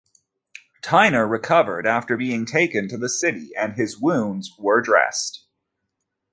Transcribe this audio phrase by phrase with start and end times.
[0.81, 5.45] Tyner recovered after being taken to the city and his wounds were dressed.